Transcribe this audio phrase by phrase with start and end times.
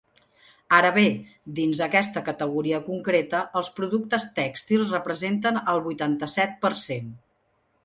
[0.77, 1.03] Ara bé,
[1.59, 7.17] dins aquesta categoria concreta els productes tèxtils representen el vuitanta-set per cent.